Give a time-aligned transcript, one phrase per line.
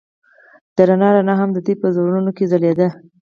[0.75, 2.87] د رڼا رڼا هم د دوی په زړونو کې ځلېده.